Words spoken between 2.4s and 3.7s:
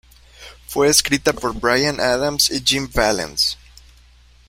y Jim Vallance.